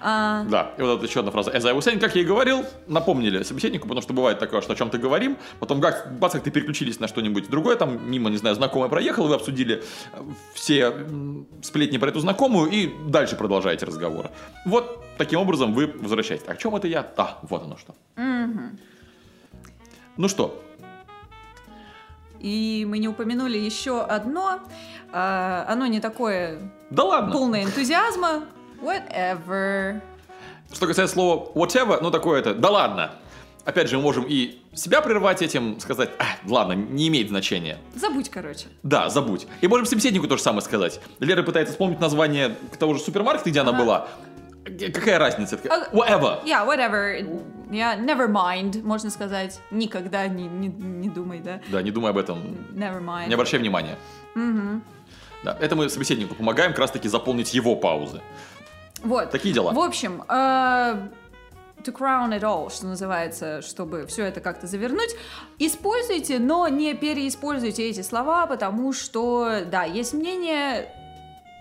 А, 0.00 0.44
Да, 0.44 0.72
и 0.78 0.82
вот 0.82 0.98
это 0.98 1.06
еще 1.06 1.20
одна 1.20 1.32
фраза. 1.32 1.50
As 1.50 1.66
I 1.66 1.72
was 1.74 1.80
saying, 1.80 1.98
как 1.98 2.14
я 2.14 2.22
и 2.22 2.24
говорил, 2.24 2.64
напомнили 2.86 3.42
собеседнику, 3.42 3.84
потому 3.88 4.02
что 4.02 4.12
бывает 4.12 4.38
такое, 4.38 4.60
что 4.60 4.72
о 4.72 4.76
чем-то 4.76 4.98
говорим, 4.98 5.36
потом 5.58 5.80
как, 5.80 6.18
бац, 6.18 6.32
как 6.32 6.42
ты 6.42 6.50
переключились 6.50 7.00
на 7.00 7.08
что-нибудь 7.08 7.50
другое, 7.50 7.76
там 7.76 8.08
мимо, 8.10 8.30
не 8.30 8.36
знаю, 8.36 8.54
знакомая 8.54 8.88
проехала, 8.88 9.26
вы 9.28 9.34
обсудили 9.34 9.82
э, 10.12 10.20
все 10.54 10.94
сплетни 11.62 11.98
про 11.98 12.10
эту 12.10 12.20
знакомую 12.20 12.70
и 12.70 12.90
дальше 13.08 13.36
продолжаете 13.36 13.86
разговор. 13.86 14.30
Вот 14.64 15.04
таким 15.18 15.40
образом 15.40 15.72
вы 15.74 15.86
возвращаетесь. 15.86 16.46
О 16.46 16.54
чем 16.54 16.76
это 16.76 16.86
я? 16.86 17.06
А, 17.16 17.38
вот 17.42 17.62
оно 17.64 17.76
что. 17.76 17.94
Ну 20.16 20.28
что, 20.28 20.60
И 22.40 22.84
мы 22.88 22.98
не 22.98 23.08
упомянули 23.08 23.56
еще 23.58 24.00
одно. 24.02 24.60
А, 25.12 25.64
оно 25.68 25.86
не 25.86 26.00
такое 26.00 26.60
Да 26.90 27.04
ладно. 27.04 27.32
полное 27.32 27.64
энтузиазма. 27.64 28.44
Whatever. 28.80 30.00
Что 30.72 30.86
касается 30.86 31.14
слова 31.14 31.50
whatever, 31.54 31.98
ну 32.02 32.10
такое 32.10 32.40
это, 32.40 32.54
да 32.54 32.70
ладно. 32.70 33.12
Опять 33.64 33.90
же, 33.90 33.96
мы 33.96 34.02
можем 34.02 34.24
и 34.26 34.60
себя 34.74 35.02
прервать 35.02 35.42
этим, 35.42 35.78
сказать, 35.78 36.08
а, 36.18 36.24
ладно, 36.48 36.72
не 36.72 37.08
имеет 37.08 37.28
значения. 37.28 37.78
Забудь, 37.94 38.30
короче. 38.30 38.66
Да, 38.82 39.10
забудь. 39.10 39.46
И 39.60 39.68
можем 39.68 39.84
собеседнику 39.84 40.26
то 40.26 40.36
же 40.38 40.42
самое 40.42 40.62
сказать. 40.62 41.00
Лера 41.20 41.42
пытается 41.42 41.72
вспомнить 41.72 42.00
название 42.00 42.56
того 42.78 42.94
же 42.94 43.00
супермаркета, 43.00 43.50
где 43.50 43.60
она 43.60 43.70
Ага. 43.70 43.78
была. 43.84 44.08
Г- 44.64 44.90
Какая 44.90 45.18
разница? 45.18 45.58
А- 45.68 45.94
Whatever. 45.94 46.42
Yeah, 46.46 46.66
whatever. 46.66 47.20
Yeah, 47.70 47.98
never 48.02 48.26
mind, 48.26 48.82
можно 48.82 49.10
сказать. 49.10 49.60
Никогда 49.70 50.26
не, 50.28 50.44
не, 50.44 50.68
не 50.68 51.10
думай, 51.10 51.40
да? 51.40 51.60
Да, 51.68 51.82
не 51.82 51.90
думай 51.90 52.10
об 52.10 52.16
этом. 52.16 52.38
Never 52.72 53.02
mind. 53.04 53.28
Не 53.28 53.34
обращай 53.34 53.60
внимания. 53.60 53.96
Да, 55.44 55.56
это 55.60 55.76
мы 55.76 55.88
собеседнику 55.88 56.34
помогаем 56.34 56.72
как 56.72 56.80
раз 56.80 56.90
таки 56.90 57.06
заполнить 57.08 57.52
его 57.54 57.76
паузы. 57.76 58.20
Вот. 59.02 59.30
Такие 59.30 59.54
дела. 59.54 59.72
В 59.72 59.78
общем, 59.78 60.22
э, 60.28 61.08
to 61.84 61.92
crown 61.92 62.30
it 62.30 62.40
all, 62.42 62.70
что 62.70 62.86
называется, 62.86 63.62
чтобы 63.62 64.06
все 64.06 64.24
это 64.24 64.40
как-то 64.40 64.66
завернуть, 64.66 65.14
используйте, 65.58 66.38
но 66.38 66.68
не 66.68 66.94
переиспользуйте 66.94 67.88
эти 67.88 68.02
слова, 68.02 68.46
потому 68.46 68.92
что, 68.92 69.62
да, 69.70 69.84
есть 69.84 70.12
мнение, 70.12 70.92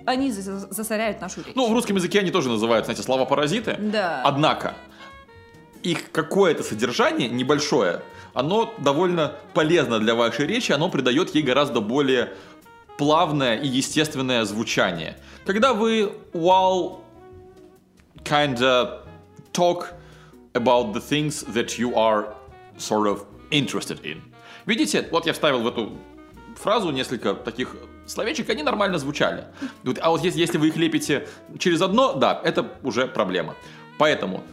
они 0.06 0.32
за- 0.32 0.60
засоряют 0.74 1.22
нашу 1.22 1.42
речь. 1.44 1.56
Ну, 1.56 1.70
в 1.70 1.74
русском 1.74 1.96
языке 1.96 2.20
они 2.20 2.32
тоже 2.32 2.50
называют, 2.50 2.86
знаете, 2.86 3.04
слова-паразиты. 3.04 3.76
Да. 3.80 4.22
Однако, 4.24 4.74
их 5.84 6.12
какое-то 6.12 6.64
содержание 6.64 7.30
небольшое, 7.30 8.02
оно 8.34 8.74
довольно 8.80 9.36
полезно 9.54 10.00
для 10.00 10.16
вашей 10.16 10.48
речи, 10.48 10.72
оно 10.72 10.90
придает 10.90 11.34
ей 11.36 11.44
гораздо 11.44 11.82
более 11.82 12.34
плавное 12.98 13.56
и 13.56 13.68
естественное 13.68 14.44
звучание. 14.46 15.18
Когда 15.46 15.74
вы 15.74 16.14
while 16.34 17.00
kinda 18.28 19.04
talk 19.54 19.94
about 20.54 20.94
the 20.94 21.02
things 21.02 21.44
that 21.54 21.78
you 21.80 21.96
are 21.96 22.34
sort 22.78 23.08
of 23.08 23.26
interested 23.52 24.02
in. 24.04 24.22
Видите, 24.66 25.08
вот 25.12 25.26
я 25.26 25.34
вставил 25.34 25.62
в 25.62 25.68
эту 25.68 25.98
фразу 26.56 26.92
несколько 26.92 27.34
таких 27.34 27.76
словечек, 28.06 28.50
они 28.50 28.64
нормально 28.64 28.98
звучали. 28.98 29.46
А 30.02 30.10
вот 30.10 30.24
если, 30.24 30.40
если 30.40 30.58
вы 30.58 30.68
их 30.68 30.76
лепите 30.76 31.28
через 31.60 31.82
одно, 31.82 32.14
да, 32.14 32.42
это 32.44 32.72
уже 32.84 33.08
проблема. 33.08 33.56
Поэтому 33.98 34.44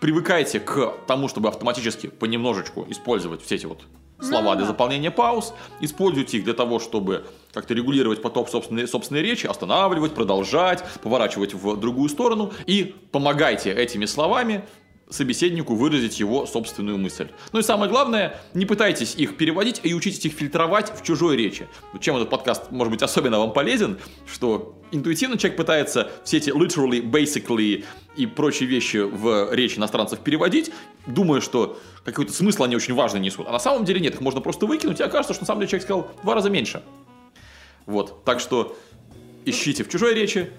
привыкайте 0.00 0.60
к 0.60 0.94
тому, 1.06 1.28
чтобы 1.28 1.48
автоматически 1.48 2.08
понемножечку 2.08 2.86
использовать 2.88 3.42
все 3.42 3.56
эти 3.56 3.66
вот 3.66 3.82
слова 4.22 4.56
для 4.56 4.66
заполнения 4.66 5.10
пауз, 5.10 5.52
используйте 5.80 6.38
их 6.38 6.44
для 6.44 6.54
того, 6.54 6.78
чтобы 6.78 7.24
как-то 7.52 7.74
регулировать 7.74 8.22
поток 8.22 8.48
собственной, 8.48 8.88
собственной 8.88 9.22
речи, 9.22 9.46
останавливать, 9.46 10.14
продолжать, 10.14 10.84
поворачивать 11.02 11.54
в 11.54 11.76
другую 11.76 12.08
сторону. 12.08 12.52
И 12.66 12.94
помогайте 13.10 13.72
этими 13.72 14.06
словами 14.06 14.64
собеседнику 15.12 15.74
выразить 15.74 16.18
его 16.18 16.46
собственную 16.46 16.98
мысль. 16.98 17.28
Ну 17.52 17.60
и 17.60 17.62
самое 17.62 17.90
главное, 17.90 18.40
не 18.54 18.66
пытайтесь 18.66 19.14
их 19.14 19.36
переводить 19.36 19.80
и 19.82 19.94
учитесь 19.94 20.24
их 20.24 20.32
фильтровать 20.32 20.92
в 20.98 21.02
чужой 21.04 21.36
речи. 21.36 21.68
Чем 22.00 22.16
этот 22.16 22.30
подкаст 22.30 22.70
может 22.70 22.90
быть 22.90 23.02
особенно 23.02 23.38
вам 23.38 23.52
полезен, 23.52 23.98
что 24.26 24.78
интуитивно 24.90 25.38
человек 25.38 25.56
пытается 25.56 26.10
все 26.24 26.38
эти 26.38 26.50
literally, 26.50 27.02
basically 27.02 27.84
и 28.16 28.26
прочие 28.26 28.68
вещи 28.68 28.98
в 28.98 29.52
речь 29.52 29.78
иностранцев 29.78 30.20
переводить, 30.20 30.72
думая, 31.06 31.40
что 31.40 31.78
какой-то 32.04 32.32
смысл 32.32 32.64
они 32.64 32.76
очень 32.76 32.94
важно 32.94 33.18
несут. 33.18 33.46
А 33.48 33.52
на 33.52 33.58
самом 33.58 33.84
деле 33.84 34.00
нет, 34.00 34.14
их 34.14 34.20
можно 34.20 34.40
просто 34.40 34.66
выкинуть, 34.66 35.00
и 35.00 35.02
окажется, 35.02 35.34
что 35.34 35.42
на 35.42 35.46
самом 35.46 35.60
деле 35.60 35.70
человек 35.70 35.84
сказал 35.84 36.10
в 36.20 36.22
два 36.22 36.34
раза 36.34 36.50
меньше. 36.50 36.82
Вот, 37.86 38.24
так 38.24 38.40
что 38.40 38.76
ищите 39.44 39.84
в 39.84 39.88
чужой 39.88 40.14
речи 40.14 40.50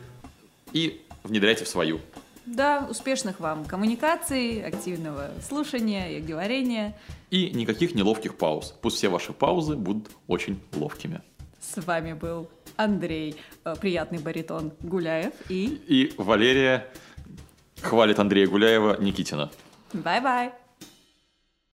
и 0.74 1.01
внедряйте 1.24 1.65
в 1.65 1.67
свою. 1.67 2.00
Да, 2.45 2.85
успешных 2.89 3.39
вам 3.39 3.65
коммуникаций, 3.65 4.62
активного 4.62 5.31
слушания 5.47 6.17
и 6.17 6.21
говорения. 6.21 6.97
И 7.29 7.50
никаких 7.51 7.95
неловких 7.95 8.35
пауз. 8.35 8.75
Пусть 8.81 8.97
все 8.97 9.09
ваши 9.09 9.31
паузы 9.33 9.75
будут 9.75 10.09
очень 10.27 10.59
ловкими. 10.75 11.21
С 11.62 11.81
вами 11.81 12.13
был 12.13 12.50
Андрей, 12.75 13.37
э, 13.63 13.75
приятный 13.79 14.20
баритон 14.20 14.74
Гуляев 14.81 15.33
и 15.50 15.81
И 15.87 16.13
Валерия 16.18 16.87
хвалит 17.81 18.20
Андрея 18.20 18.48
Гуляева 18.48 19.01
Никитина. 19.01 19.50
bye-bye. 19.94 20.51